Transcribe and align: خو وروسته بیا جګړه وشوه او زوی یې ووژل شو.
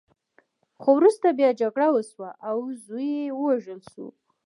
خو 0.81 0.89
وروسته 0.99 1.27
بیا 1.39 1.49
جګړه 1.61 1.87
وشوه 1.91 2.29
او 2.49 2.57
زوی 2.83 3.09
یې 3.19 3.27
ووژل 3.33 3.79
شو. 3.91 4.07